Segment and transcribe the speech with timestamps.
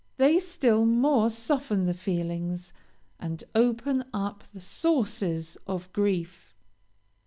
[0.17, 2.73] They still more soften the feelings
[3.19, 6.55] and open up the sources of grief.